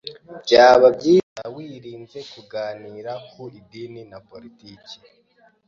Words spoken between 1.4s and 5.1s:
wirinze kuganira ku idini na politiki.